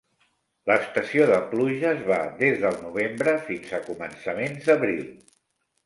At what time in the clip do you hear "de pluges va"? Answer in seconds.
1.33-2.19